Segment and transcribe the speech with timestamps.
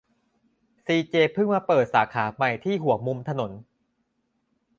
[0.85, 3.51] ซีเจเพิ่งมาเปิดสาขาใหม่ที่หัวมุมถนน